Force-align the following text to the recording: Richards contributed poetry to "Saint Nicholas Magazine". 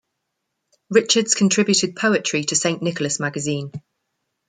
Richards 0.89 1.35
contributed 1.35 1.95
poetry 1.95 2.43
to 2.45 2.55
"Saint 2.55 2.81
Nicholas 2.81 3.19
Magazine". 3.19 3.71